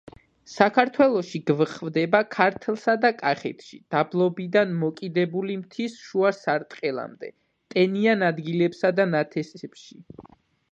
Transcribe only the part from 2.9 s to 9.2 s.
და კახეთში, დაბლობიდან მოკიდებული მთის შუა სარტყლამდე, ტენიან ადგილებსა და